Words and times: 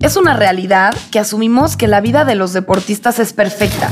Es 0.00 0.16
una 0.16 0.32
realidad 0.32 0.96
que 1.10 1.18
asumimos 1.18 1.76
que 1.76 1.86
la 1.86 2.00
vida 2.00 2.24
de 2.24 2.34
los 2.34 2.54
deportistas 2.54 3.18
es 3.18 3.34
perfecta, 3.34 3.90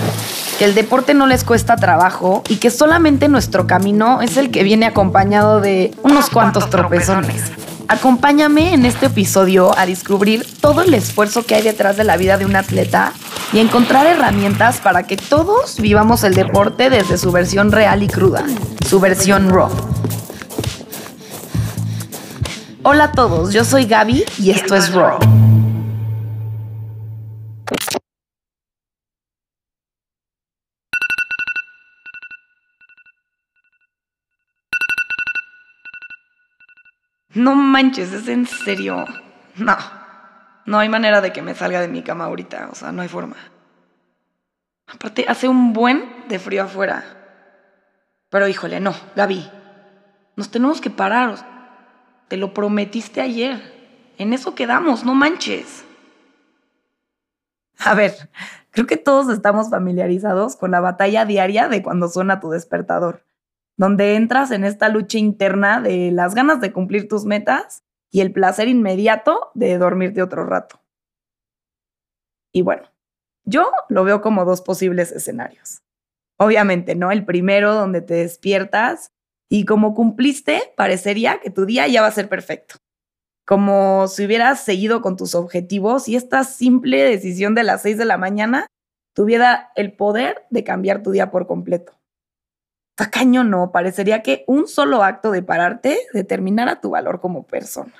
que 0.58 0.65
el 0.65 0.75
deporte 0.75 1.12
no 1.12 1.27
les 1.27 1.45
cuesta 1.45 1.77
trabajo 1.77 2.42
y 2.49 2.57
que 2.57 2.71
solamente 2.71 3.29
nuestro 3.29 3.67
camino 3.67 4.23
es 4.23 4.39
el 4.39 4.50
que 4.50 4.63
viene 4.63 4.86
acompañado 4.86 5.60
de 5.60 5.94
unos 6.02 6.31
cuantos 6.31 6.71
tropezones. 6.71 7.42
Acompáñame 7.89 8.73
en 8.73 8.86
este 8.86 9.07
episodio 9.07 9.79
a 9.79 9.84
descubrir 9.84 10.46
todo 10.62 10.80
el 10.80 10.95
esfuerzo 10.95 11.45
que 11.45 11.57
hay 11.57 11.62
detrás 11.62 11.98
de 11.98 12.04
la 12.04 12.16
vida 12.16 12.38
de 12.38 12.46
un 12.46 12.56
atleta 12.56 13.12
y 13.52 13.59
encontrar 13.59 14.06
herramientas 14.06 14.79
para 14.79 15.02
que 15.02 15.18
todos 15.18 15.79
vivamos 15.79 16.25
el 16.25 16.32
deporte 16.32 16.88
desde 16.88 17.18
su 17.18 17.32
versión 17.32 17.70
real 17.70 18.02
y 18.02 18.09
cruda, 18.09 18.45
su 18.88 18.98
versión 18.98 19.50
raw. 19.50 19.70
Hola 22.82 23.04
a 23.04 23.12
todos, 23.12 23.52
yo 23.52 23.62
soy 23.66 23.84
Gaby 23.84 24.25
y 24.38 24.52
esto 24.52 24.75
es 24.75 24.90
Raw. 24.95 25.18
No 37.38 37.55
manches, 37.55 38.12
es 38.12 38.27
en 38.27 38.47
serio. 38.47 39.05
No. 39.55 39.77
No 40.66 40.80
hay 40.80 40.88
manera 40.88 41.20
de 41.20 41.33
que 41.33 41.41
me 41.41 41.55
salga 41.55 41.80
de 41.80 41.87
mi 41.87 42.02
cama 42.02 42.24
ahorita. 42.24 42.69
O 42.73 42.74
sea, 42.74 42.91
no 42.91 43.01
hay 43.01 43.06
forma. 43.06 43.37
Aparte, 44.88 45.24
hace 45.28 45.47
un 45.47 45.73
buen 45.73 46.24
de 46.28 46.41
frío 46.41 46.64
afuera. 46.64 47.05
Pero 48.28 48.48
híjole, 48.48 48.80
no, 48.80 48.92
Gaby. 49.14 49.48
Nos 50.34 50.51
tenemos 50.51 50.80
que 50.80 50.91
parar. 50.91 51.37
Te 52.27 52.37
lo 52.37 52.52
prometiste 52.52 53.20
ayer. 53.20 54.12
En 54.19 54.33
eso 54.33 54.56
quedamos, 54.56 55.05
no 55.05 55.14
manches. 55.14 55.84
A 57.78 57.95
ver, 57.95 58.30
creo 58.73 58.89
que 58.89 58.97
todos 58.97 59.28
estamos 59.28 59.70
familiarizados 59.70 60.56
con 60.56 60.73
la 60.73 60.80
batalla 60.80 61.25
diaria 61.25 61.69
de 61.69 61.84
cuando 61.84 62.08
suena 62.08 62.41
tu 62.41 62.50
despertador 62.50 63.28
donde 63.79 64.17
entras 64.17 64.51
en 64.51 64.65
esta 64.65 64.89
lucha 64.89 65.19
interna 65.19 65.81
de 65.81 66.11
las 66.11 66.34
ganas 66.34 66.61
de 66.61 66.73
cumplir 66.73 67.09
tus 67.09 67.25
metas 67.25 67.85
y 68.11 68.20
el 68.20 68.33
placer 68.33 68.69
inmediato 68.69 69.51
de 69.55 69.79
dormirte 69.79 70.20
otro 70.20 70.45
rato. 70.45 70.83
Y 72.53 72.62
bueno, 72.62 72.91
yo 73.45 73.70
lo 73.89 74.03
veo 74.03 74.20
como 74.20 74.45
dos 74.45 74.62
posibles 74.62 75.12
escenarios. 75.12 75.83
Obviamente, 76.39 76.97
¿no? 76.97 77.12
El 77.12 77.25
primero 77.25 77.75
donde 77.75 78.01
te 78.01 78.15
despiertas 78.15 79.12
y 79.48 79.65
como 79.65 79.95
cumpliste, 79.95 80.61
parecería 80.77 81.41
que 81.41 81.51
tu 81.51 81.65
día 81.65 81.87
ya 81.87 82.03
va 82.03 82.09
a 82.09 82.13
ser 82.13 82.29
perfecto. 82.29 82.77
Como 83.47 84.09
si 84.09 84.27
hubieras 84.27 84.61
seguido 84.61 85.01
con 85.03 85.17
tus 85.17 85.37
objetivos 85.37 86.09
y 86.09 86.17
esta 86.17 86.42
simple 86.42 87.03
decisión 87.05 87.55
de 87.55 87.63
las 87.63 87.83
6 87.83 87.97
de 87.97 88.05
la 88.05 88.19
mañana 88.19 88.67
tuviera 89.15 89.70
el 89.77 89.92
poder 89.92 90.47
de 90.51 90.65
cambiar 90.65 91.03
tu 91.03 91.13
día 91.13 91.31
por 91.31 91.47
completo 91.47 91.98
está 92.99 93.25
no, 93.25 93.71
parecería 93.71 94.23
que 94.23 94.45
un 94.47 94.67
solo 94.67 95.05
acto 95.05 95.31
de 95.31 95.43
pararte 95.43 95.99
determinara 96.13 96.81
tu 96.81 96.91
valor 96.91 97.21
como 97.21 97.45
persona. 97.45 97.95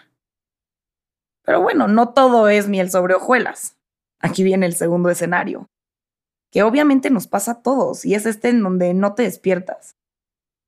Pero 1.45 1.63
bueno, 1.63 1.89
no 1.89 2.13
todo 2.13 2.49
es 2.49 2.69
miel 2.69 2.91
sobre 2.91 3.15
hojuelas. 3.15 3.77
Aquí 4.21 4.43
viene 4.43 4.67
el 4.67 4.75
segundo 4.75 5.11
escenario, 5.11 5.69
que 6.51 6.63
obviamente 6.63 7.11
nos 7.11 7.29
pasa 7.29 7.53
a 7.53 7.63
todos 7.63 8.05
y 8.05 8.15
es 8.15 8.27
este 8.27 8.49
en 8.49 8.63
donde 8.63 8.93
no 8.93 9.15
te 9.15 9.23
despiertas. 9.23 9.95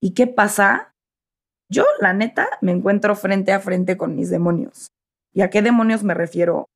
¿Y 0.01 0.15
qué 0.15 0.27
pasa? 0.27 0.95
Yo, 1.69 1.85
la 2.01 2.13
neta, 2.13 2.49
me 2.61 2.73
encuentro 2.73 3.17
frente 3.17 3.53
a 3.53 3.61
frente 3.61 3.97
con 3.97 4.15
mis 4.15 4.31
demonios. 4.31 4.89
¿Y 5.33 5.43
a 5.43 5.51
qué 5.51 5.63
demonios 5.63 6.03
me 6.03 6.15
refiero? 6.15 6.67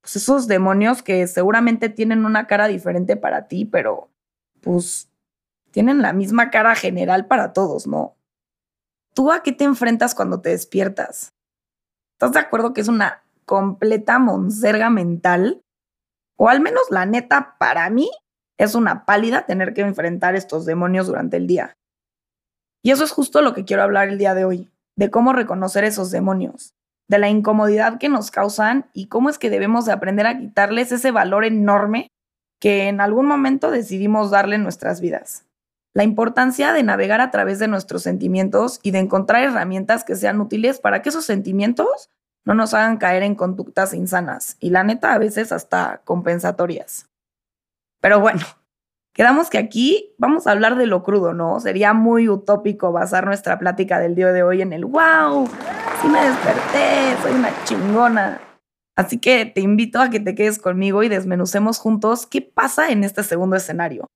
Pues 0.00 0.16
esos 0.16 0.48
demonios 0.48 1.02
que 1.02 1.26
seguramente 1.26 1.88
tienen 1.88 2.24
una 2.24 2.46
cara 2.46 2.68
diferente 2.68 3.16
para 3.16 3.46
ti, 3.48 3.64
pero 3.64 4.08
pues 4.60 5.11
tienen 5.72 6.02
la 6.02 6.12
misma 6.12 6.50
cara 6.50 6.76
general 6.76 7.26
para 7.26 7.52
todos, 7.52 7.86
¿no? 7.86 8.14
¿Tú 9.14 9.32
a 9.32 9.42
qué 9.42 9.52
te 9.52 9.64
enfrentas 9.64 10.14
cuando 10.14 10.40
te 10.40 10.50
despiertas? 10.50 11.32
¿Estás 12.14 12.32
de 12.32 12.38
acuerdo 12.38 12.72
que 12.72 12.80
es 12.80 12.88
una 12.88 13.24
completa 13.46 14.18
monserga 14.18 14.90
mental? 14.90 15.62
O 16.36 16.48
al 16.48 16.60
menos 16.60 16.82
la 16.90 17.04
neta, 17.04 17.56
para 17.58 17.88
mí, 17.90 18.10
es 18.58 18.74
una 18.74 19.04
pálida 19.04 19.44
tener 19.44 19.74
que 19.74 19.80
enfrentar 19.80 20.36
estos 20.36 20.64
demonios 20.64 21.06
durante 21.06 21.36
el 21.36 21.46
día. 21.46 21.74
Y 22.82 22.90
eso 22.90 23.04
es 23.04 23.10
justo 23.10 23.42
lo 23.42 23.54
que 23.54 23.64
quiero 23.64 23.82
hablar 23.82 24.08
el 24.08 24.18
día 24.18 24.34
de 24.34 24.44
hoy, 24.44 24.70
de 24.96 25.10
cómo 25.10 25.32
reconocer 25.32 25.84
esos 25.84 26.10
demonios, 26.10 26.74
de 27.08 27.18
la 27.18 27.28
incomodidad 27.28 27.98
que 27.98 28.08
nos 28.08 28.30
causan 28.30 28.90
y 28.92 29.06
cómo 29.06 29.30
es 29.30 29.38
que 29.38 29.50
debemos 29.50 29.84
de 29.84 29.92
aprender 29.92 30.26
a 30.26 30.38
quitarles 30.38 30.92
ese 30.92 31.10
valor 31.10 31.44
enorme 31.44 32.08
que 32.60 32.88
en 32.88 33.00
algún 33.00 33.26
momento 33.26 33.70
decidimos 33.70 34.30
darle 34.30 34.56
en 34.56 34.62
nuestras 34.62 35.00
vidas 35.00 35.44
la 35.94 36.04
importancia 36.04 36.72
de 36.72 36.82
navegar 36.82 37.20
a 37.20 37.30
través 37.30 37.58
de 37.58 37.68
nuestros 37.68 38.02
sentimientos 38.02 38.80
y 38.82 38.92
de 38.92 39.00
encontrar 39.00 39.42
herramientas 39.42 40.04
que 40.04 40.16
sean 40.16 40.40
útiles 40.40 40.80
para 40.80 41.02
que 41.02 41.10
esos 41.10 41.24
sentimientos 41.24 42.10
no 42.44 42.54
nos 42.54 42.74
hagan 42.74 42.96
caer 42.96 43.22
en 43.22 43.34
conductas 43.34 43.94
insanas 43.94 44.56
y 44.58 44.70
la 44.70 44.84
neta 44.84 45.12
a 45.12 45.18
veces 45.18 45.52
hasta 45.52 46.00
compensatorias. 46.04 47.08
Pero 48.00 48.20
bueno, 48.20 48.40
quedamos 49.12 49.50
que 49.50 49.58
aquí 49.58 50.14
vamos 50.18 50.46
a 50.46 50.52
hablar 50.52 50.76
de 50.76 50.86
lo 50.86 51.02
crudo, 51.02 51.34
¿no? 51.34 51.60
Sería 51.60 51.92
muy 51.92 52.28
utópico 52.28 52.90
basar 52.90 53.26
nuestra 53.26 53.58
plática 53.58 54.00
del 54.00 54.14
día 54.14 54.32
de 54.32 54.42
hoy 54.42 54.62
en 54.62 54.72
el 54.72 54.84
wow, 54.84 55.46
sí 56.00 56.08
me 56.08 56.24
desperté, 56.24 57.16
soy 57.22 57.32
una 57.32 57.50
chingona. 57.64 58.40
Así 58.96 59.18
que 59.18 59.46
te 59.46 59.60
invito 59.60 60.00
a 60.00 60.10
que 60.10 60.20
te 60.20 60.34
quedes 60.34 60.58
conmigo 60.58 61.02
y 61.02 61.08
desmenucemos 61.08 61.78
juntos 61.78 62.26
qué 62.26 62.42
pasa 62.42 62.90
en 62.90 63.04
este 63.04 63.22
segundo 63.22 63.56
escenario. 63.56 64.06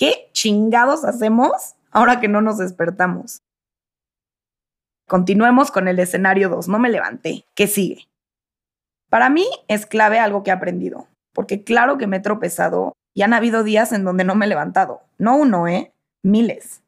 ¿Qué 0.00 0.30
chingados 0.32 1.04
hacemos 1.04 1.74
ahora 1.90 2.20
que 2.20 2.28
no 2.28 2.40
nos 2.40 2.56
despertamos? 2.56 3.42
Continuemos 5.06 5.70
con 5.70 5.88
el 5.88 5.98
escenario 5.98 6.48
2. 6.48 6.68
No 6.68 6.78
me 6.78 6.88
levanté. 6.88 7.44
¿Qué 7.54 7.66
sigue? 7.66 8.08
Para 9.10 9.28
mí 9.28 9.46
es 9.68 9.84
clave 9.84 10.18
algo 10.18 10.42
que 10.42 10.48
he 10.48 10.54
aprendido, 10.54 11.06
porque 11.34 11.64
claro 11.64 11.98
que 11.98 12.06
me 12.06 12.16
he 12.16 12.20
tropezado 12.20 12.94
y 13.12 13.20
han 13.20 13.34
habido 13.34 13.62
días 13.62 13.92
en 13.92 14.04
donde 14.04 14.24
no 14.24 14.34
me 14.34 14.46
he 14.46 14.48
levantado. 14.48 15.02
No 15.18 15.36
uno, 15.36 15.68
¿eh? 15.68 15.92
Miles. 16.22 16.80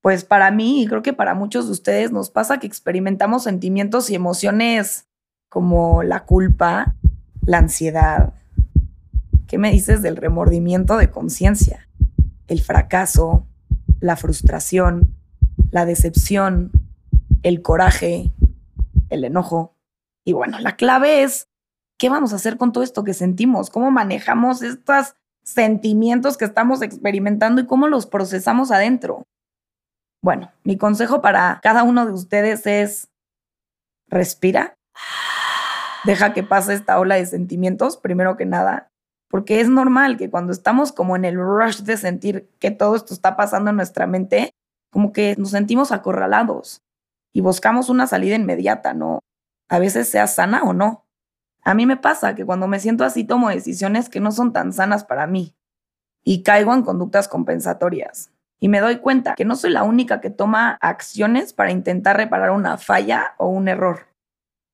Pues 0.00 0.24
para 0.24 0.50
mí, 0.50 0.80
y 0.80 0.86
creo 0.86 1.02
que 1.02 1.12
para 1.12 1.34
muchos 1.34 1.66
de 1.66 1.72
ustedes, 1.72 2.12
nos 2.12 2.30
pasa 2.30 2.58
que 2.60 2.66
experimentamos 2.66 3.42
sentimientos 3.42 4.08
y 4.08 4.14
emociones 4.14 5.06
como 5.50 6.02
la 6.02 6.24
culpa, 6.24 6.94
la 7.44 7.58
ansiedad. 7.58 8.32
¿Qué 9.46 9.58
me 9.58 9.70
dices 9.70 10.00
del 10.00 10.16
remordimiento 10.16 10.96
de 10.96 11.10
conciencia? 11.10 11.88
El 12.50 12.60
fracaso, 12.60 13.46
la 14.00 14.16
frustración, 14.16 15.14
la 15.70 15.86
decepción, 15.86 16.72
el 17.44 17.62
coraje, 17.62 18.32
el 19.08 19.24
enojo. 19.24 19.76
Y 20.24 20.32
bueno, 20.32 20.58
la 20.58 20.74
clave 20.74 21.22
es, 21.22 21.48
¿qué 21.96 22.08
vamos 22.08 22.32
a 22.32 22.36
hacer 22.36 22.56
con 22.56 22.72
todo 22.72 22.82
esto 22.82 23.04
que 23.04 23.14
sentimos? 23.14 23.70
¿Cómo 23.70 23.92
manejamos 23.92 24.62
estos 24.62 25.14
sentimientos 25.44 26.36
que 26.36 26.44
estamos 26.44 26.82
experimentando 26.82 27.60
y 27.60 27.66
cómo 27.66 27.86
los 27.86 28.06
procesamos 28.06 28.72
adentro? 28.72 29.28
Bueno, 30.20 30.50
mi 30.64 30.76
consejo 30.76 31.22
para 31.22 31.60
cada 31.62 31.84
uno 31.84 32.04
de 32.04 32.12
ustedes 32.12 32.66
es, 32.66 33.08
respira, 34.08 34.76
deja 36.04 36.32
que 36.32 36.42
pase 36.42 36.74
esta 36.74 36.98
ola 36.98 37.14
de 37.14 37.26
sentimientos, 37.26 37.96
primero 37.96 38.36
que 38.36 38.44
nada, 38.44 38.89
porque 39.30 39.60
es 39.60 39.68
normal 39.68 40.16
que 40.16 40.28
cuando 40.28 40.52
estamos 40.52 40.92
como 40.92 41.14
en 41.14 41.24
el 41.24 41.36
rush 41.36 41.82
de 41.82 41.96
sentir 41.96 42.50
que 42.58 42.72
todo 42.72 42.96
esto 42.96 43.14
está 43.14 43.36
pasando 43.36 43.70
en 43.70 43.76
nuestra 43.76 44.06
mente, 44.08 44.50
como 44.90 45.12
que 45.12 45.36
nos 45.38 45.50
sentimos 45.50 45.92
acorralados 45.92 46.82
y 47.32 47.40
buscamos 47.40 47.88
una 47.88 48.08
salida 48.08 48.34
inmediata, 48.34 48.92
¿no? 48.92 49.20
A 49.68 49.78
veces 49.78 50.08
sea 50.08 50.26
sana 50.26 50.64
o 50.64 50.72
no. 50.72 51.04
A 51.62 51.74
mí 51.74 51.86
me 51.86 51.96
pasa 51.96 52.34
que 52.34 52.44
cuando 52.44 52.66
me 52.66 52.80
siento 52.80 53.04
así 53.04 53.22
tomo 53.22 53.50
decisiones 53.50 54.08
que 54.08 54.18
no 54.18 54.32
son 54.32 54.52
tan 54.52 54.72
sanas 54.72 55.04
para 55.04 55.28
mí 55.28 55.54
y 56.24 56.42
caigo 56.42 56.74
en 56.74 56.82
conductas 56.82 57.28
compensatorias. 57.28 58.32
Y 58.58 58.68
me 58.68 58.80
doy 58.80 58.96
cuenta 58.96 59.36
que 59.36 59.44
no 59.44 59.54
soy 59.54 59.70
la 59.70 59.84
única 59.84 60.20
que 60.20 60.30
toma 60.30 60.76
acciones 60.80 61.52
para 61.52 61.70
intentar 61.70 62.16
reparar 62.16 62.50
una 62.50 62.78
falla 62.78 63.34
o 63.38 63.46
un 63.48 63.68
error 63.68 64.09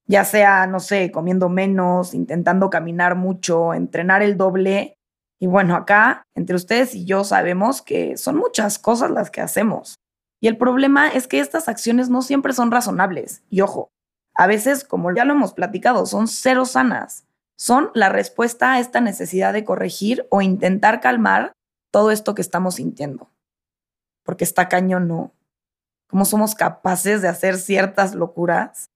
ya 0.06 0.24
sea, 0.24 0.66
no 0.66 0.80
sé, 0.80 1.10
comiendo 1.10 1.48
menos, 1.48 2.14
intentando 2.14 2.70
caminar 2.70 3.16
mucho, 3.16 3.74
entrenar 3.74 4.22
el 4.22 4.36
doble. 4.36 4.98
Y 5.38 5.46
bueno, 5.46 5.74
acá, 5.74 6.22
entre 6.34 6.56
ustedes 6.56 6.94
y 6.94 7.04
yo 7.04 7.24
sabemos 7.24 7.82
que 7.82 8.16
son 8.16 8.36
muchas 8.36 8.78
cosas 8.78 9.10
las 9.10 9.30
que 9.30 9.40
hacemos. 9.40 9.96
Y 10.40 10.48
el 10.48 10.56
problema 10.56 11.08
es 11.08 11.26
que 11.26 11.40
estas 11.40 11.68
acciones 11.68 12.08
no 12.08 12.22
siempre 12.22 12.52
son 12.52 12.70
razonables. 12.70 13.42
Y 13.50 13.62
ojo, 13.62 13.88
a 14.34 14.46
veces, 14.46 14.84
como 14.84 15.12
ya 15.14 15.24
lo 15.24 15.32
hemos 15.32 15.54
platicado, 15.54 16.06
son 16.06 16.28
cero 16.28 16.64
sanas. 16.64 17.24
Son 17.58 17.90
la 17.94 18.10
respuesta 18.10 18.74
a 18.74 18.80
esta 18.80 19.00
necesidad 19.00 19.52
de 19.52 19.64
corregir 19.64 20.26
o 20.30 20.42
intentar 20.42 21.00
calmar 21.00 21.52
todo 21.90 22.10
esto 22.10 22.34
que 22.34 22.42
estamos 22.42 22.76
sintiendo. 22.76 23.30
Porque 24.24 24.44
está 24.44 24.68
cañón, 24.68 25.08
¿no? 25.08 25.32
¿Cómo 26.08 26.24
somos 26.24 26.54
capaces 26.54 27.22
de 27.22 27.28
hacer 27.28 27.56
ciertas 27.56 28.14
locuras 28.14 28.90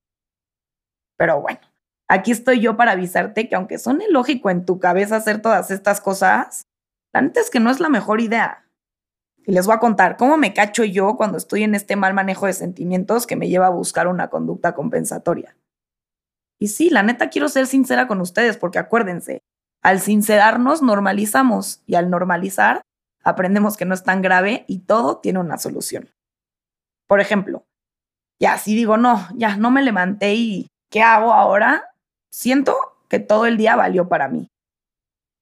pero 1.20 1.38
bueno, 1.38 1.60
aquí 2.08 2.30
estoy 2.30 2.60
yo 2.60 2.78
para 2.78 2.92
avisarte 2.92 3.46
que 3.46 3.54
aunque 3.54 3.76
suene 3.76 4.06
lógico 4.08 4.48
en 4.48 4.64
tu 4.64 4.80
cabeza 4.80 5.16
hacer 5.16 5.42
todas 5.42 5.70
estas 5.70 6.00
cosas, 6.00 6.66
la 7.12 7.20
neta 7.20 7.40
es 7.40 7.50
que 7.50 7.60
no 7.60 7.68
es 7.70 7.78
la 7.78 7.90
mejor 7.90 8.22
idea. 8.22 8.66
Y 9.44 9.52
les 9.52 9.66
voy 9.66 9.74
a 9.76 9.80
contar 9.80 10.16
cómo 10.16 10.38
me 10.38 10.54
cacho 10.54 10.82
yo 10.82 11.18
cuando 11.18 11.36
estoy 11.36 11.62
en 11.62 11.74
este 11.74 11.94
mal 11.94 12.14
manejo 12.14 12.46
de 12.46 12.54
sentimientos 12.54 13.26
que 13.26 13.36
me 13.36 13.50
lleva 13.50 13.66
a 13.66 13.70
buscar 13.70 14.08
una 14.08 14.30
conducta 14.30 14.74
compensatoria. 14.74 15.58
Y 16.58 16.68
sí, 16.68 16.88
la 16.88 17.02
neta 17.02 17.28
quiero 17.28 17.50
ser 17.50 17.66
sincera 17.66 18.06
con 18.06 18.22
ustedes 18.22 18.56
porque 18.56 18.78
acuérdense, 18.78 19.42
al 19.82 20.00
sincerarnos 20.00 20.80
normalizamos 20.80 21.82
y 21.86 21.96
al 21.96 22.08
normalizar 22.08 22.80
aprendemos 23.22 23.76
que 23.76 23.84
no 23.84 23.92
es 23.92 24.04
tan 24.04 24.22
grave 24.22 24.64
y 24.68 24.78
todo 24.86 25.18
tiene 25.18 25.38
una 25.38 25.58
solución. 25.58 26.08
Por 27.06 27.20
ejemplo, 27.20 27.66
ya 28.40 28.56
si 28.56 28.74
digo, 28.74 28.96
no, 28.96 29.28
ya 29.34 29.58
no 29.58 29.70
me 29.70 29.82
levanté 29.82 30.32
y 30.32 30.70
¿qué 30.90 31.02
hago 31.02 31.32
ahora? 31.32 31.84
Siento 32.32 32.76
que 33.08 33.18
todo 33.18 33.46
el 33.46 33.56
día 33.56 33.76
valió 33.76 34.08
para 34.08 34.28
mí. 34.28 34.48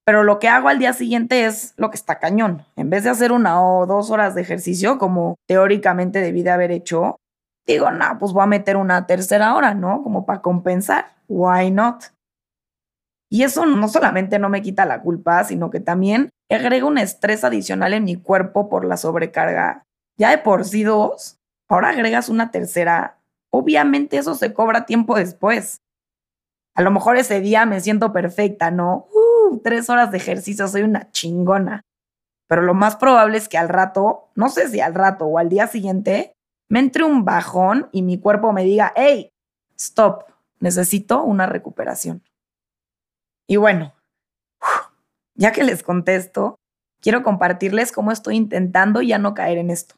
Pero 0.05 0.25
lo 0.25 0.39
que 0.39 0.49
hago 0.49 0.69
al 0.69 0.79
día 0.79 0.95
siguiente 0.95 1.45
es 1.45 1.75
lo 1.77 1.91
que 1.91 1.97
está 1.97 2.19
cañón. 2.19 2.65
En 2.77 2.89
vez 2.89 3.05
de 3.05 3.11
hacer 3.11 3.31
una 3.31 3.63
o 3.63 3.85
dos 3.85 4.11
horas 4.11 4.35
de 4.35 4.41
ejercicio, 4.41 4.97
como 4.99 5.37
teóricamente 5.47 6.21
debí 6.21 6.43
de 6.43 6.51
haber 6.51 6.71
hecho, 6.71 7.17
digo, 7.67 7.91
no, 7.91 8.19
pues 8.19 8.33
voy 8.33 8.45
a 8.45 8.47
meter 8.47 8.79
una 8.79 9.07
tercera 9.07 9.55
hora, 9.55 9.75
¿no? 9.75 10.03
Como 10.03 10.25
para 10.25 10.41
compensar. 10.41 11.13
Why 11.29 11.71
not? 11.71 12.05
Y 13.31 13.43
eso 13.43 13.67
no 13.67 13.89
solamente 13.89 14.39
no 14.39 14.49
me 14.49 14.63
quita 14.63 14.87
la 14.87 15.03
culpa, 15.03 15.45
sino 15.45 15.69
que 15.69 15.81
también 15.81 16.31
agrega 16.49 16.87
un 16.87 16.97
estrés 16.97 17.45
adicional 17.45 17.93
en 17.93 18.05
mi 18.05 18.17
cuerpo 18.17 18.71
por 18.71 18.87
la 18.87 18.97
sobrecarga. 18.97 19.85
Ya 20.17 20.31
de 20.31 20.39
por 20.39 20.65
sí 20.65 20.85
dos, 20.85 21.37
ahora 21.69 21.91
agregas 21.91 22.31
una 22.31 22.51
tercera. 22.51 23.18
Obviamente 23.51 24.19
eso 24.19 24.35
se 24.35 24.53
cobra 24.53 24.87
tiempo 24.87 25.17
después. 25.17 25.81
A 26.75 26.83
lo 26.83 26.91
mejor 26.91 27.17
ese 27.17 27.41
día 27.41 27.67
me 27.67 27.81
siento 27.81 28.13
perfecta, 28.13 28.71
¿no? 28.71 29.09
tres 29.63 29.89
horas 29.89 30.11
de 30.11 30.19
ejercicio, 30.19 30.69
soy 30.69 30.83
una 30.83 31.11
chingona. 31.11 31.83
Pero 32.49 32.63
lo 32.63 32.75
más 32.75 32.97
probable 32.97 33.39
es 33.39 33.49
que 33.49 33.59
al 33.59 33.69
rato, 33.69 34.31
no 34.35 34.49
sé 34.49 34.69
si 34.69 34.81
al 34.81 34.95
rato 34.95 35.27
o 35.27 35.39
al 35.39 35.49
día 35.49 35.67
siguiente, 35.67 36.33
me 36.69 36.81
entre 36.81 37.05
un 37.05 37.25
bajón 37.25 37.89
y 37.93 38.03
mi 38.03 38.19
cuerpo 38.19 38.53
me 38.53 38.65
diga, 38.65 38.93
hey, 38.97 39.31
stop, 39.77 40.25
necesito 40.61 41.23
una 41.23 41.47
recuperación. 41.47 42.23
Y 43.47 43.57
bueno, 43.57 43.95
ya 45.35 45.53
que 45.53 45.65
les 45.65 45.83
contesto, 45.83 46.57
quiero 47.01 47.23
compartirles 47.23 47.93
cómo 47.93 48.13
estoy 48.13 48.37
intentando 48.37 49.03
ya 49.03 49.19
no 49.19 49.35
caer 49.35 49.59
en 49.59 49.71
esto. 49.71 49.95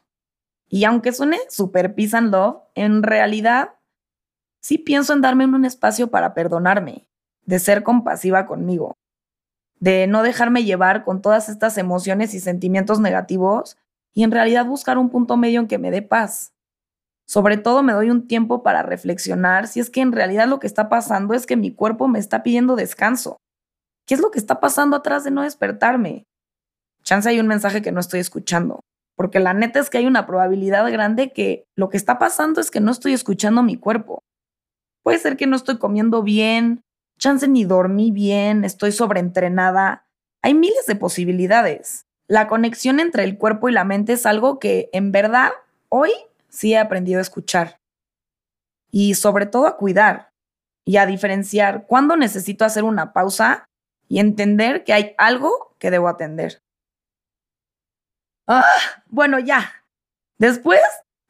Y 0.73 0.85
aunque 0.85 1.11
suene 1.11 1.37
super 1.49 1.93
peace 1.93 2.15
and 2.15 2.31
love, 2.31 2.61
en 2.75 3.03
realidad 3.03 3.71
sí 4.61 4.77
pienso 4.77 5.11
en 5.11 5.19
darme 5.19 5.45
un 5.45 5.65
espacio 5.65 6.09
para 6.09 6.33
perdonarme, 6.33 7.09
de 7.45 7.59
ser 7.59 7.83
compasiva 7.83 8.45
conmigo, 8.45 8.95
de 9.81 10.07
no 10.07 10.23
dejarme 10.23 10.63
llevar 10.63 11.03
con 11.03 11.21
todas 11.21 11.49
estas 11.49 11.77
emociones 11.77 12.33
y 12.33 12.39
sentimientos 12.39 13.01
negativos 13.01 13.77
y 14.13 14.23
en 14.23 14.31
realidad 14.31 14.65
buscar 14.65 14.97
un 14.97 15.09
punto 15.09 15.35
medio 15.35 15.59
en 15.59 15.67
que 15.67 15.77
me 15.77 15.91
dé 15.91 16.01
paz. 16.01 16.53
Sobre 17.27 17.57
todo 17.57 17.83
me 17.83 17.91
doy 17.91 18.09
un 18.09 18.27
tiempo 18.29 18.63
para 18.63 18.81
reflexionar 18.81 19.67
si 19.67 19.81
es 19.81 19.89
que 19.89 19.99
en 19.99 20.13
realidad 20.13 20.47
lo 20.47 20.59
que 20.59 20.67
está 20.67 20.87
pasando 20.87 21.33
es 21.33 21.45
que 21.45 21.57
mi 21.57 21.75
cuerpo 21.75 22.07
me 22.07 22.19
está 22.19 22.43
pidiendo 22.43 22.77
descanso. 22.77 23.35
¿Qué 24.05 24.13
es 24.13 24.21
lo 24.21 24.31
que 24.31 24.39
está 24.39 24.61
pasando 24.61 24.95
atrás 24.95 25.25
de 25.25 25.31
no 25.31 25.41
despertarme? 25.41 26.23
Chance 27.03 27.27
hay 27.27 27.41
un 27.41 27.47
mensaje 27.47 27.81
que 27.81 27.91
no 27.91 27.99
estoy 27.99 28.21
escuchando, 28.21 28.79
porque 29.21 29.39
la 29.39 29.53
neta 29.53 29.79
es 29.79 29.91
que 29.91 29.99
hay 29.99 30.07
una 30.07 30.25
probabilidad 30.25 30.91
grande 30.91 31.31
que 31.31 31.67
lo 31.75 31.89
que 31.89 31.97
está 31.97 32.17
pasando 32.17 32.59
es 32.59 32.71
que 32.71 32.79
no 32.79 32.91
estoy 32.91 33.13
escuchando 33.13 33.61
mi 33.61 33.77
cuerpo. 33.77 34.23
Puede 35.03 35.19
ser 35.19 35.37
que 35.37 35.45
no 35.45 35.55
estoy 35.55 35.77
comiendo 35.77 36.23
bien, 36.23 36.81
chance 37.19 37.47
ni 37.47 37.63
dormí 37.63 38.09
bien, 38.09 38.65
estoy 38.65 38.91
sobreentrenada. 38.91 40.07
Hay 40.41 40.55
miles 40.55 40.87
de 40.87 40.95
posibilidades. 40.95 42.07
La 42.25 42.47
conexión 42.47 42.99
entre 42.99 43.23
el 43.23 43.37
cuerpo 43.37 43.69
y 43.69 43.73
la 43.73 43.83
mente 43.83 44.13
es 44.13 44.25
algo 44.25 44.57
que 44.57 44.89
en 44.91 45.11
verdad 45.11 45.51
hoy 45.89 46.09
sí 46.49 46.73
he 46.73 46.79
aprendido 46.79 47.19
a 47.19 47.21
escuchar. 47.21 47.79
Y 48.89 49.13
sobre 49.13 49.45
todo 49.45 49.67
a 49.67 49.77
cuidar 49.77 50.31
y 50.83 50.97
a 50.97 51.05
diferenciar 51.05 51.85
cuándo 51.85 52.17
necesito 52.17 52.65
hacer 52.65 52.83
una 52.83 53.13
pausa 53.13 53.65
y 54.07 54.17
entender 54.17 54.83
que 54.83 54.93
hay 54.93 55.13
algo 55.19 55.75
que 55.77 55.91
debo 55.91 56.07
atender. 56.07 56.63
Ah, 58.47 58.63
bueno, 59.07 59.39
ya. 59.39 59.85
Después, 60.37 60.81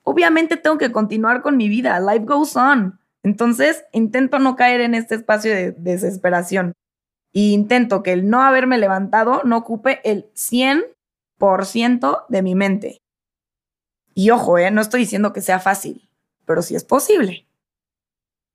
obviamente 0.04 0.58
tengo 0.58 0.78
que 0.78 0.92
continuar 0.92 1.42
con 1.42 1.58
mi 1.58 1.70
vida. 1.70 2.00
Life 2.00 2.26
goes 2.26 2.56
on. 2.56 3.00
Entonces, 3.24 3.84
intento 3.92 4.40
no 4.40 4.56
caer 4.56 4.82
en 4.82 4.96
este 4.96 5.16
espacio 5.16 5.52
de 5.52 5.72
desesperación. 5.74 6.74
Y 7.34 7.54
intento 7.54 8.04
que 8.04 8.14
el 8.14 8.30
no 8.30 8.42
haberme 8.42 8.78
levantado 8.78 9.42
no 9.44 9.58
ocupe 9.58 10.02
el 10.04 10.32
100% 10.34 12.26
de 12.28 12.42
mi 12.42 12.56
mente. 12.56 12.98
Y 14.14 14.32
ojo, 14.32 14.58
¿eh? 14.58 14.72
no 14.72 14.82
estoy 14.82 15.02
diciendo 15.02 15.32
que 15.32 15.42
sea 15.42 15.60
fácil, 15.60 16.10
pero 16.46 16.62
sí 16.62 16.76
es 16.76 16.84
posible. 16.84 17.48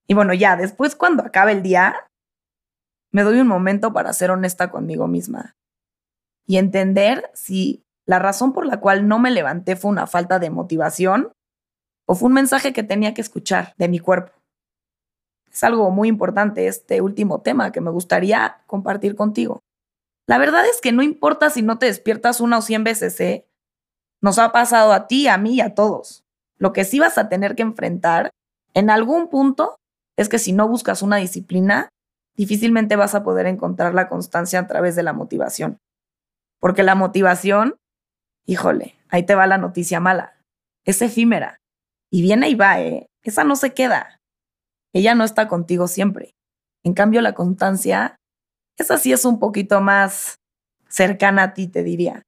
Y 0.06 0.14
bueno, 0.14 0.34
ya, 0.34 0.56
después 0.56 0.94
cuando 0.94 1.24
acabe 1.24 1.52
el 1.52 1.62
día, 1.62 1.96
me 3.10 3.22
doy 3.22 3.40
un 3.40 3.46
momento 3.46 3.92
para 3.92 4.12
ser 4.12 4.30
honesta 4.30 4.70
conmigo 4.70 5.08
misma 5.08 5.56
y 6.46 6.58
entender 6.58 7.30
si 7.34 7.85
la 8.06 8.18
razón 8.18 8.52
por 8.52 8.66
la 8.66 8.80
cual 8.80 9.08
no 9.08 9.18
me 9.18 9.30
levanté 9.30 9.76
fue 9.76 9.90
una 9.90 10.06
falta 10.06 10.38
de 10.38 10.50
motivación 10.50 11.32
o 12.06 12.14
fue 12.14 12.28
un 12.28 12.34
mensaje 12.34 12.72
que 12.72 12.82
tenía 12.82 13.14
que 13.14 13.20
escuchar 13.20 13.74
de 13.76 13.88
mi 13.88 13.98
cuerpo 13.98 14.32
es 15.56 15.64
algo 15.64 15.90
muy 15.90 16.08
importante 16.08 16.66
este 16.66 17.00
último 17.00 17.40
tema 17.40 17.72
que 17.72 17.80
me 17.80 17.90
gustaría 17.90 18.58
compartir 18.66 19.16
contigo. 19.16 19.60
La 20.26 20.36
verdad 20.36 20.66
es 20.66 20.82
que 20.82 20.92
no 20.92 21.02
importa 21.02 21.48
si 21.48 21.62
no 21.62 21.78
te 21.78 21.86
despiertas 21.86 22.42
una 22.42 22.58
o 22.58 22.62
cien 22.62 22.84
veces, 22.84 23.18
¿eh? 23.20 23.46
Nos 24.20 24.38
ha 24.38 24.52
pasado 24.52 24.92
a 24.92 25.06
ti, 25.06 25.28
a 25.28 25.38
mí 25.38 25.54
y 25.54 25.60
a 25.62 25.74
todos. 25.74 26.24
Lo 26.58 26.74
que 26.74 26.84
sí 26.84 26.98
vas 26.98 27.16
a 27.16 27.30
tener 27.30 27.54
que 27.54 27.62
enfrentar 27.62 28.30
en 28.74 28.90
algún 28.90 29.28
punto 29.28 29.76
es 30.16 30.28
que 30.28 30.38
si 30.38 30.52
no 30.52 30.68
buscas 30.68 31.00
una 31.00 31.16
disciplina, 31.16 31.88
difícilmente 32.36 32.96
vas 32.96 33.14
a 33.14 33.22
poder 33.22 33.46
encontrar 33.46 33.94
la 33.94 34.08
constancia 34.08 34.60
a 34.60 34.66
través 34.66 34.94
de 34.94 35.04
la 35.04 35.14
motivación. 35.14 35.78
Porque 36.60 36.82
la 36.82 36.94
motivación, 36.94 37.76
híjole, 38.46 38.96
ahí 39.08 39.24
te 39.24 39.34
va 39.34 39.46
la 39.46 39.58
noticia 39.58 40.00
mala. 40.00 40.36
Es 40.84 41.02
efímera. 41.02 41.58
Y 42.10 42.22
viene 42.22 42.48
y 42.48 42.54
va, 42.54 42.80
¿eh? 42.80 43.06
Esa 43.22 43.44
no 43.44 43.56
se 43.56 43.74
queda. 43.74 44.18
Ella 44.94 45.14
no 45.14 45.24
está 45.24 45.48
contigo 45.48 45.88
siempre. 45.88 46.30
En 46.84 46.94
cambio, 46.94 47.20
la 47.20 47.34
constancia, 47.34 48.16
esa 48.78 48.96
sí 48.98 49.12
es 49.12 49.24
un 49.24 49.38
poquito 49.38 49.80
más 49.80 50.36
cercana 50.88 51.42
a 51.42 51.54
ti, 51.54 51.66
te 51.66 51.82
diría. 51.82 52.22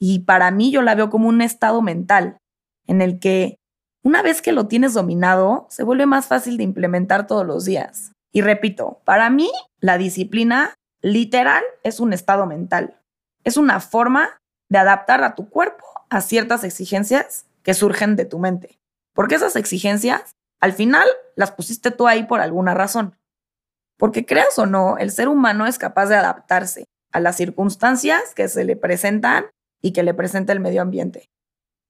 Y 0.00 0.20
para 0.20 0.50
mí 0.50 0.70
yo 0.70 0.82
la 0.82 0.94
veo 0.94 1.10
como 1.10 1.28
un 1.28 1.42
estado 1.42 1.82
mental 1.82 2.38
en 2.86 3.02
el 3.02 3.18
que 3.18 3.56
una 4.04 4.22
vez 4.22 4.42
que 4.42 4.52
lo 4.52 4.68
tienes 4.68 4.94
dominado, 4.94 5.66
se 5.70 5.82
vuelve 5.82 6.06
más 6.06 6.26
fácil 6.26 6.58
de 6.58 6.64
implementar 6.64 7.26
todos 7.26 7.46
los 7.46 7.64
días. 7.64 8.12
Y 8.32 8.42
repito, 8.42 9.00
para 9.04 9.30
mí 9.30 9.50
la 9.80 9.96
disciplina 9.96 10.74
literal 11.02 11.64
es 11.82 12.00
un 12.00 12.12
estado 12.12 12.46
mental. 12.46 13.00
Es 13.44 13.56
una 13.56 13.80
forma 13.80 14.38
de 14.68 14.78
adaptar 14.78 15.22
a 15.24 15.34
tu 15.34 15.48
cuerpo 15.48 15.84
a 16.10 16.20
ciertas 16.20 16.64
exigencias 16.64 17.46
que 17.62 17.74
surgen 17.74 18.16
de 18.16 18.24
tu 18.24 18.38
mente. 18.38 18.78
Porque 19.14 19.36
esas 19.36 19.56
exigencias 19.56 20.34
al 20.60 20.72
final 20.72 21.06
las 21.36 21.52
pusiste 21.52 21.90
tú 21.90 22.06
ahí 22.06 22.24
por 22.24 22.40
alguna 22.40 22.74
razón. 22.74 23.16
Porque 23.98 24.26
creas 24.26 24.58
o 24.58 24.66
no, 24.66 24.98
el 24.98 25.10
ser 25.10 25.28
humano 25.28 25.66
es 25.66 25.78
capaz 25.78 26.06
de 26.06 26.16
adaptarse 26.16 26.84
a 27.12 27.20
las 27.20 27.36
circunstancias 27.36 28.34
que 28.34 28.48
se 28.48 28.64
le 28.64 28.76
presentan 28.76 29.46
y 29.82 29.92
que 29.92 30.02
le 30.02 30.14
presenta 30.14 30.52
el 30.52 30.60
medio 30.60 30.82
ambiente. 30.82 31.28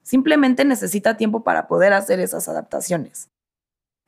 Simplemente 0.03 0.65
necesita 0.65 1.17
tiempo 1.17 1.45
para 1.45 1.67
poder 1.67 1.93
hacer 1.93 2.21
esas 2.21 2.49
adaptaciones. 2.49 3.31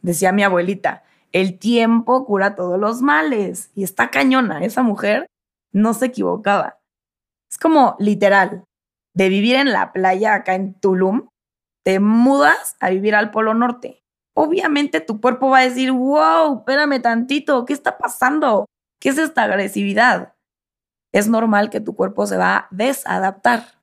Decía 0.03 0.33
mi 0.33 0.43
abuelita, 0.43 1.05
el 1.33 1.59
tiempo 1.59 2.27
cura 2.27 2.55
todos 2.55 2.79
los 2.79 3.01
males. 3.01 3.71
Y 3.75 3.83
está 3.83 4.11
cañona, 4.11 4.65
esa 4.65 4.83
mujer 4.83 5.27
no 5.73 5.95
se 5.95 6.07
equivocaba. 6.07 6.79
Es 7.51 7.59
como 7.59 7.97
literal, 7.99 8.65
de 9.15 9.29
vivir 9.29 9.57
en 9.57 9.73
la 9.73 9.93
playa 9.93 10.35
acá 10.35 10.55
en 10.55 10.75
Tulum, 10.75 11.29
te 11.85 12.01
mudas 12.01 12.77
a 12.81 12.91
vivir 12.91 13.15
al 13.15 13.31
Polo 13.31 13.55
Norte 13.55 14.03
obviamente 14.37 15.01
tu 15.01 15.21
cuerpo 15.21 15.49
va 15.49 15.61
a 15.61 15.69
decir, 15.69 15.91
wow, 15.91 16.59
espérame 16.59 17.01
tantito, 17.01 17.65
¿qué 17.65 17.73
está 17.73 17.97
pasando? 17.97 18.67
¿Qué 19.01 19.09
es 19.09 19.19
esta 19.19 19.45
agresividad? 19.45 20.35
Es 21.13 21.27
normal 21.27 21.71
que 21.71 21.81
tu 21.81 21.97
cuerpo 21.97 22.27
se 22.27 22.37
va 22.37 22.57
a 22.57 22.69
desadaptar 22.71 23.81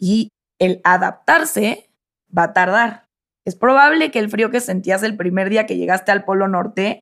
y 0.00 0.30
el 0.58 0.80
adaptarse 0.84 1.90
va 2.36 2.44
a 2.44 2.52
tardar. 2.54 3.04
Es 3.44 3.54
probable 3.54 4.10
que 4.10 4.18
el 4.18 4.30
frío 4.30 4.50
que 4.50 4.60
sentías 4.60 5.02
el 5.02 5.16
primer 5.16 5.50
día 5.50 5.66
que 5.66 5.76
llegaste 5.76 6.10
al 6.10 6.24
Polo 6.24 6.48
Norte 6.48 7.00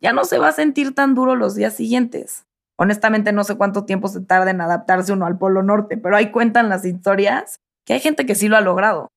ya 0.00 0.12
no 0.12 0.24
se 0.24 0.38
va 0.38 0.48
a 0.48 0.52
sentir 0.52 0.94
tan 0.94 1.14
duro 1.14 1.36
los 1.36 1.54
días 1.54 1.74
siguientes. 1.74 2.46
Honestamente 2.76 3.32
no 3.32 3.44
sé 3.44 3.56
cuánto 3.56 3.84
tiempo 3.84 4.08
se 4.08 4.20
tarda 4.20 4.50
en 4.50 4.60
adaptarse 4.60 5.12
uno 5.12 5.26
al 5.26 5.38
Polo 5.38 5.62
Norte, 5.62 5.96
pero 5.96 6.16
ahí 6.16 6.30
cuentan 6.30 6.68
las 6.68 6.84
historias 6.84 7.60
que 7.84 7.94
hay 7.94 8.00
gente 8.00 8.26
que 8.26 8.34
sí 8.34 8.48
lo 8.48 8.56
ha 8.56 8.60
logrado. 8.60 9.08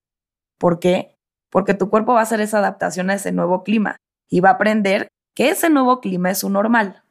¿Por 0.57 0.79
qué? 0.79 1.15
porque 1.55 1.73
tu 1.73 1.89
cuerpo 1.89 2.13
va 2.13 2.19
a 2.19 2.23
hacer 2.23 2.41
esa 2.41 2.57
adaptación 2.57 3.09
a 3.09 3.13
ese 3.13 3.31
nuevo 3.31 3.63
clima 3.63 3.95
y 4.29 4.41
va 4.41 4.49
a 4.49 4.53
aprender 4.55 5.07
que 5.33 5.51
ese 5.51 5.69
nuevo 5.69 6.01
clima 6.01 6.31
es 6.31 6.39
su 6.39 6.49
normal. 6.49 7.01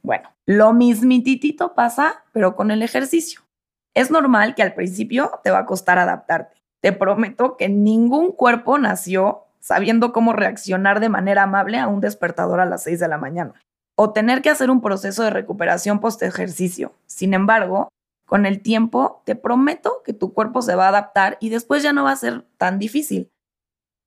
Bueno, 0.00 0.32
lo 0.46 0.72
mismititito 0.72 1.74
pasa, 1.74 2.22
pero 2.30 2.54
con 2.54 2.70
el 2.70 2.82
ejercicio. 2.82 3.40
Es 3.92 4.12
normal 4.12 4.54
que 4.54 4.62
al 4.62 4.74
principio 4.74 5.40
te 5.42 5.50
va 5.50 5.58
a 5.58 5.66
costar 5.66 5.98
adaptarte. 5.98 6.56
Te 6.80 6.92
prometo 6.92 7.56
que 7.56 7.68
ningún 7.68 8.30
cuerpo 8.30 8.78
nació 8.78 9.46
sabiendo 9.58 10.12
cómo 10.12 10.34
reaccionar 10.34 11.00
de 11.00 11.08
manera 11.08 11.42
amable 11.42 11.80
a 11.80 11.88
un 11.88 12.00
despertador 12.00 12.60
a 12.60 12.66
las 12.66 12.84
6 12.84 13.00
de 13.00 13.08
la 13.08 13.18
mañana 13.18 13.54
o 14.02 14.14
tener 14.14 14.40
que 14.40 14.48
hacer 14.48 14.70
un 14.70 14.80
proceso 14.80 15.22
de 15.22 15.28
recuperación 15.28 16.00
post 16.00 16.22
ejercicio. 16.22 16.94
Sin 17.04 17.34
embargo, 17.34 17.90
con 18.24 18.46
el 18.46 18.62
tiempo 18.62 19.20
te 19.26 19.36
prometo 19.36 20.00
que 20.06 20.14
tu 20.14 20.32
cuerpo 20.32 20.62
se 20.62 20.74
va 20.74 20.86
a 20.86 20.88
adaptar 20.88 21.36
y 21.38 21.50
después 21.50 21.82
ya 21.82 21.92
no 21.92 22.04
va 22.04 22.12
a 22.12 22.16
ser 22.16 22.46
tan 22.56 22.78
difícil. 22.78 23.30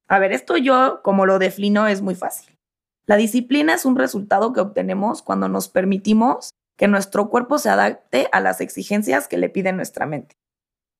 A 0.08 0.18
ver, 0.18 0.32
esto 0.32 0.58
yo 0.58 1.02
como 1.04 1.28
lo 1.28 1.38
defino 1.38 1.86
es 1.86 2.02
muy 2.02 2.16
fácil. 2.16 2.58
La 3.06 3.18
disciplina 3.18 3.76
es 3.76 3.86
un 3.86 3.96
resultado 3.96 4.52
que 4.52 4.62
obtenemos 4.62 5.22
cuando 5.22 5.48
nos 5.48 5.70
permitimos 5.70 6.50
que 6.76 6.88
nuestro 6.88 7.30
cuerpo 7.30 7.60
se 7.60 7.70
adapte 7.70 8.30
a 8.32 8.40
las 8.40 8.62
exigencias 8.62 9.28
que 9.28 9.38
le 9.38 9.50
pide 9.50 9.74
nuestra 9.74 10.08
mente. 10.08 10.34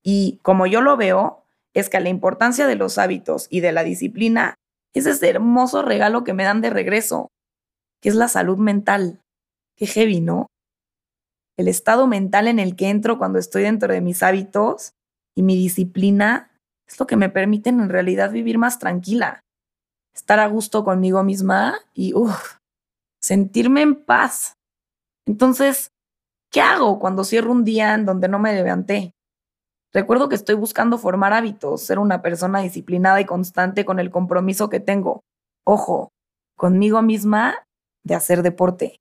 Y 0.04 0.38
como 0.42 0.66
yo 0.68 0.82
lo 0.82 0.96
veo, 0.96 1.42
es 1.72 1.90
que 1.90 1.98
la 1.98 2.10
importancia 2.10 2.68
de 2.68 2.76
los 2.76 2.98
hábitos 2.98 3.48
y 3.50 3.58
de 3.58 3.72
la 3.72 3.82
disciplina 3.82 4.54
es 4.92 5.06
ese 5.06 5.30
hermoso 5.30 5.82
regalo 5.82 6.22
que 6.22 6.32
me 6.32 6.44
dan 6.44 6.60
de 6.60 6.70
regreso, 6.70 7.32
que 8.04 8.10
es 8.10 8.16
la 8.16 8.28
salud 8.28 8.58
mental. 8.58 9.22
Qué 9.78 9.86
heavy, 9.86 10.20
¿no? 10.20 10.48
El 11.56 11.68
estado 11.68 12.06
mental 12.06 12.48
en 12.48 12.58
el 12.58 12.76
que 12.76 12.90
entro 12.90 13.16
cuando 13.16 13.38
estoy 13.38 13.62
dentro 13.62 13.90
de 13.90 14.02
mis 14.02 14.22
hábitos 14.22 14.92
y 15.34 15.42
mi 15.42 15.56
disciplina 15.56 16.50
es 16.86 17.00
lo 17.00 17.06
que 17.06 17.16
me 17.16 17.30
permiten 17.30 17.80
en 17.80 17.88
realidad 17.88 18.30
vivir 18.30 18.58
más 18.58 18.78
tranquila, 18.78 19.40
estar 20.14 20.38
a 20.38 20.48
gusto 20.48 20.84
conmigo 20.84 21.22
misma 21.22 21.78
y 21.94 22.12
sentirme 23.22 23.80
en 23.80 24.04
paz. 24.04 24.52
Entonces, 25.26 25.90
¿qué 26.52 26.60
hago 26.60 26.98
cuando 26.98 27.24
cierro 27.24 27.52
un 27.52 27.64
día 27.64 27.94
en 27.94 28.04
donde 28.04 28.28
no 28.28 28.38
me 28.38 28.52
levanté? 28.52 29.12
Recuerdo 29.94 30.28
que 30.28 30.34
estoy 30.34 30.56
buscando 30.56 30.98
formar 30.98 31.32
hábitos, 31.32 31.80
ser 31.80 31.98
una 31.98 32.20
persona 32.20 32.60
disciplinada 32.60 33.22
y 33.22 33.24
constante 33.24 33.86
con 33.86 33.98
el 33.98 34.10
compromiso 34.10 34.68
que 34.68 34.80
tengo. 34.80 35.22
Ojo, 35.64 36.10
conmigo 36.54 37.00
misma 37.00 37.64
de 38.04 38.14
hacer 38.14 38.42
deporte. 38.42 39.00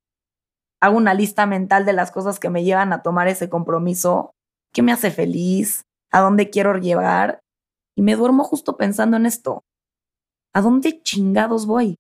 Hago 0.82 0.98
una 0.98 1.14
lista 1.14 1.46
mental 1.46 1.86
de 1.86 1.94
las 1.94 2.12
cosas 2.12 2.40
que 2.40 2.50
me 2.50 2.64
llevan 2.64 2.92
a 2.94 3.02
tomar 3.02 3.28
ese 3.28 3.50
compromiso, 3.50 4.32
qué 4.74 4.82
me 4.82 4.92
hace 4.92 5.12
feliz, 5.12 5.84
a 6.12 6.20
dónde 6.20 6.50
quiero 6.50 6.78
llevar, 6.78 7.40
y 7.96 8.02
me 8.02 8.16
duermo 8.16 8.44
justo 8.44 8.76
pensando 8.76 9.18
en 9.18 9.26
esto. 9.26 9.64
¿A 10.54 10.62
dónde 10.62 11.02
chingados 11.02 11.66
voy? 11.66 11.96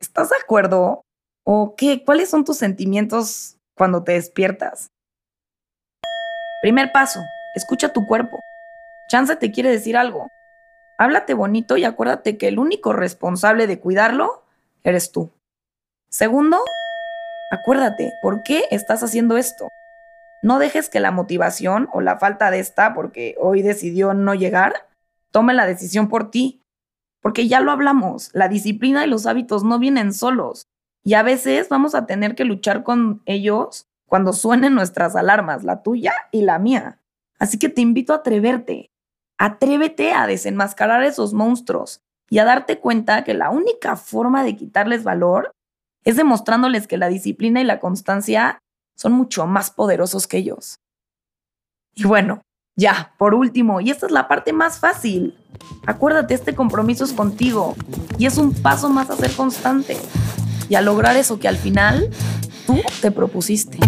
¿Estás 0.00 0.30
de 0.30 0.36
acuerdo? 0.42 1.02
¿O 1.44 1.74
qué? 1.76 2.04
¿Cuáles 2.04 2.30
son 2.30 2.44
tus 2.44 2.58
sentimientos 2.58 3.56
cuando 3.74 4.04
te 4.04 4.12
despiertas? 4.12 4.88
Primer 6.62 6.92
paso, 6.92 7.20
Escucha 7.54 7.92
tu 7.92 8.04
cuerpo. 8.06 8.40
Chance 9.08 9.36
te 9.36 9.52
quiere 9.52 9.70
decir 9.70 9.96
algo. 9.96 10.28
Háblate 10.98 11.34
bonito 11.34 11.76
y 11.76 11.84
acuérdate 11.84 12.36
que 12.36 12.48
el 12.48 12.58
único 12.58 12.92
responsable 12.92 13.68
de 13.68 13.78
cuidarlo 13.78 14.42
eres 14.82 15.12
tú. 15.12 15.30
Segundo, 16.16 16.60
acuérdate, 17.50 18.12
¿por 18.22 18.44
qué 18.44 18.66
estás 18.70 19.02
haciendo 19.02 19.36
esto? 19.36 19.66
No 20.44 20.60
dejes 20.60 20.88
que 20.88 21.00
la 21.00 21.10
motivación 21.10 21.88
o 21.92 22.00
la 22.00 22.20
falta 22.20 22.52
de 22.52 22.60
esta, 22.60 22.94
porque 22.94 23.34
hoy 23.36 23.62
decidió 23.62 24.14
no 24.14 24.32
llegar, 24.34 24.86
tome 25.32 25.54
la 25.54 25.66
decisión 25.66 26.08
por 26.08 26.30
ti. 26.30 26.62
Porque 27.20 27.48
ya 27.48 27.58
lo 27.58 27.72
hablamos, 27.72 28.30
la 28.32 28.46
disciplina 28.46 29.04
y 29.04 29.08
los 29.08 29.26
hábitos 29.26 29.64
no 29.64 29.80
vienen 29.80 30.12
solos. 30.12 30.68
Y 31.02 31.14
a 31.14 31.24
veces 31.24 31.68
vamos 31.68 31.96
a 31.96 32.06
tener 32.06 32.36
que 32.36 32.44
luchar 32.44 32.84
con 32.84 33.20
ellos 33.26 33.88
cuando 34.06 34.32
suenen 34.34 34.76
nuestras 34.76 35.16
alarmas, 35.16 35.64
la 35.64 35.82
tuya 35.82 36.14
y 36.30 36.42
la 36.42 36.60
mía. 36.60 37.00
Así 37.40 37.58
que 37.58 37.68
te 37.68 37.80
invito 37.80 38.12
a 38.12 38.18
atreverte. 38.18 38.88
Atrévete 39.36 40.12
a 40.12 40.28
desenmascarar 40.28 41.02
esos 41.02 41.34
monstruos 41.34 42.02
y 42.30 42.38
a 42.38 42.44
darte 42.44 42.78
cuenta 42.78 43.24
que 43.24 43.34
la 43.34 43.50
única 43.50 43.96
forma 43.96 44.44
de 44.44 44.54
quitarles 44.54 45.02
valor 45.02 45.50
es 46.04 46.16
demostrándoles 46.16 46.86
que 46.86 46.98
la 46.98 47.08
disciplina 47.08 47.60
y 47.60 47.64
la 47.64 47.80
constancia 47.80 48.58
son 48.96 49.12
mucho 49.12 49.46
más 49.46 49.70
poderosos 49.70 50.26
que 50.26 50.38
ellos. 50.38 50.76
Y 51.94 52.04
bueno, 52.04 52.42
ya, 52.76 53.14
por 53.18 53.34
último, 53.34 53.80
y 53.80 53.90
esta 53.90 54.06
es 54.06 54.12
la 54.12 54.28
parte 54.28 54.52
más 54.52 54.78
fácil. 54.78 55.36
Acuérdate, 55.86 56.34
este 56.34 56.54
compromiso 56.54 57.04
es 57.04 57.12
contigo 57.12 57.76
y 58.18 58.26
es 58.26 58.36
un 58.36 58.52
paso 58.52 58.88
más 58.88 59.10
a 59.10 59.16
ser 59.16 59.32
constante 59.32 59.96
y 60.68 60.74
a 60.74 60.80
lograr 60.80 61.16
eso 61.16 61.38
que 61.38 61.48
al 61.48 61.56
final 61.56 62.10
tú 62.66 62.80
te 63.00 63.10
propusiste. 63.10 63.78